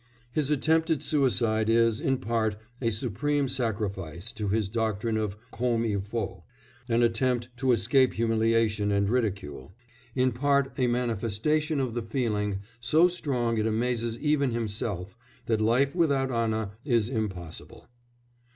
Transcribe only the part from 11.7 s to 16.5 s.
of the feeling, so strong it amazes even himself, that life without